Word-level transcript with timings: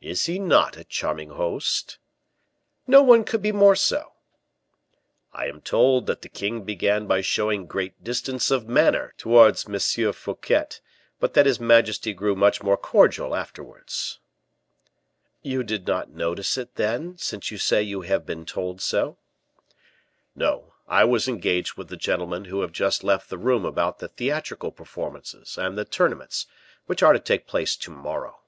"Is 0.00 0.26
he 0.26 0.38
not 0.38 0.76
a 0.76 0.84
charming 0.84 1.30
host?" 1.30 1.98
"No 2.86 3.02
one 3.02 3.24
could 3.24 3.42
be 3.42 3.50
more 3.50 3.74
so." 3.74 4.12
"I 5.32 5.46
am 5.48 5.60
told 5.60 6.06
that 6.06 6.22
the 6.22 6.28
king 6.28 6.62
began 6.62 7.08
by 7.08 7.20
showing 7.20 7.66
great 7.66 8.04
distance 8.04 8.52
of 8.52 8.68
manner 8.68 9.12
towards 9.18 9.66
M. 9.68 10.12
Fouquet, 10.12 10.68
but 11.18 11.34
that 11.34 11.46
his 11.46 11.58
majesty 11.58 12.12
grew 12.14 12.36
much 12.36 12.62
more 12.62 12.76
cordial 12.76 13.34
afterwards." 13.34 14.20
"You 15.42 15.64
did 15.64 15.84
not 15.84 16.10
notice 16.10 16.56
it, 16.56 16.76
then, 16.76 17.18
since 17.18 17.50
you 17.50 17.58
say 17.58 17.82
you 17.82 18.02
have 18.02 18.24
been 18.24 18.46
told 18.46 18.80
so?" 18.80 19.18
"No; 20.36 20.74
I 20.86 21.02
was 21.02 21.26
engaged 21.26 21.74
with 21.76 21.88
the 21.88 21.96
gentlemen 21.96 22.44
who 22.44 22.60
have 22.60 22.70
just 22.70 23.02
left 23.02 23.30
the 23.30 23.36
room 23.36 23.64
about 23.64 23.98
the 23.98 24.06
theatrical 24.06 24.70
performances 24.70 25.58
and 25.58 25.76
the 25.76 25.84
tournaments 25.84 26.46
which 26.84 27.02
are 27.02 27.12
to 27.14 27.18
take 27.18 27.48
place 27.48 27.74
to 27.78 27.90
morrow." 27.90 28.42